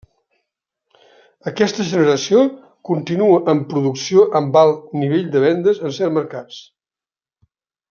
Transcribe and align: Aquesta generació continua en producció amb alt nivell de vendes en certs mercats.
Aquesta 1.51 1.85
generació 1.89 2.39
continua 2.91 3.37
en 3.53 3.61
producció 3.75 4.25
amb 4.41 4.59
alt 4.65 4.83
nivell 5.03 5.29
de 5.37 5.45
vendes 5.47 5.85
en 5.91 5.95
certs 6.01 6.19
mercats. 6.19 6.61